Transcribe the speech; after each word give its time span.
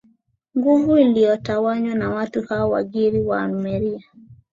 nguvu 0.57 0.91
waliotawanywa 0.91 1.95
na 1.95 2.09
watu 2.09 2.41
hao 2.43 2.69
Wagiriki 2.69 3.27
Waarmenia 3.27 4.03